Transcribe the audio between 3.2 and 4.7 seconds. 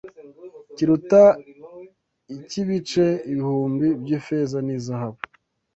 ibihumbi by’ifeza